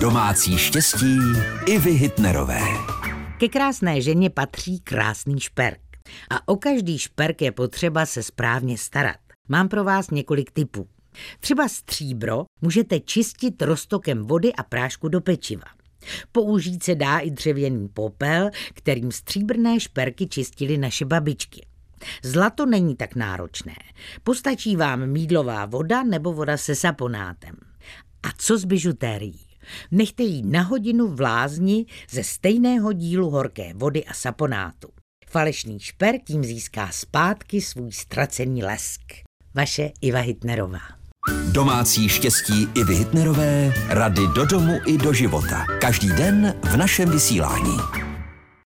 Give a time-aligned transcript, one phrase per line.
[0.00, 1.18] Domácí štěstí
[1.66, 2.60] i vy Hitnerové.
[3.38, 5.80] Ke krásné ženě patří krásný šperk.
[6.30, 9.16] A o každý šperk je potřeba se správně starat.
[9.48, 10.88] Mám pro vás několik typů.
[11.40, 15.66] Třeba stříbro můžete čistit roztokem vody a prášku do pečiva.
[16.32, 21.66] Použít se dá i dřevěný popel, kterým stříbrné šperky čistili naše babičky.
[22.22, 23.76] Zlato není tak náročné.
[24.22, 27.54] Postačí vám mídlová voda nebo voda se saponátem.
[28.22, 29.47] A co s bižutérií?
[29.90, 34.88] Nechte ji na hodinu v lázni ze stejného dílu horké vody a saponátu.
[35.30, 39.00] Falešný šper tím získá zpátky svůj ztracený lesk.
[39.54, 40.80] Vaše Iva Hitnerová.
[41.52, 45.66] Domácí štěstí i Hitnerové, rady do domu i do života.
[45.80, 48.07] Každý den v našem vysílání.